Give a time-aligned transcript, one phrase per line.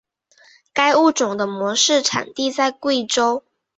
[0.73, 3.43] 该物种的模式产地在贵州。